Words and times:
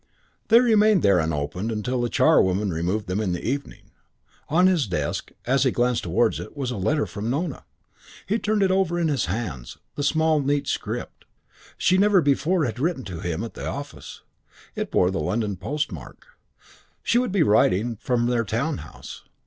They 0.47 0.59
remained 0.59 1.03
there 1.03 1.19
unopened 1.19 1.85
till 1.85 2.01
the 2.01 2.09
charwoman 2.09 2.71
removed 2.71 3.05
them 3.05 3.19
in 3.19 3.33
the 3.33 3.47
evening. 3.47 3.91
On 4.49 4.65
his 4.65 4.87
desk, 4.87 5.31
as 5.45 5.61
he 5.61 5.69
glanced 5.69 6.01
towards 6.01 6.39
it, 6.39 6.57
was 6.57 6.71
a 6.71 6.75
letter 6.75 7.05
from 7.05 7.29
Nona. 7.29 7.65
He 8.25 8.39
turned 8.39 8.63
it 8.63 8.71
over 8.71 8.99
in 8.99 9.09
his 9.09 9.25
hands 9.25 9.77
the 9.93 10.01
small 10.01 10.39
neat 10.41 10.65
script. 10.67 11.25
She 11.77 11.99
never 11.99 12.19
before 12.19 12.65
had 12.65 12.79
written 12.79 13.03
to 13.03 13.19
him 13.19 13.43
at 13.43 13.53
the 13.53 13.67
office. 13.67 14.23
It 14.73 14.89
bore 14.89 15.11
the 15.11 15.19
London 15.19 15.55
postmark. 15.55 16.25
She 17.03 17.19
would 17.19 17.31
be 17.31 17.43
writing 17.43 17.95
from 17.97 18.25
their 18.25 18.43
town 18.43 18.79
house. 18.79 19.21